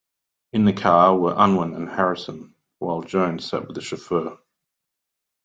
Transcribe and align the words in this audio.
In 0.51 0.65
the 0.65 0.73
car 0.73 1.15
were 1.15 1.35
Unwin 1.37 1.75
and 1.75 1.87
Harrison, 1.87 2.55
while 2.79 3.03
Jones 3.03 3.45
sat 3.45 3.67
with 3.67 3.75
the 3.75 3.81
chauffeur. 3.81 4.39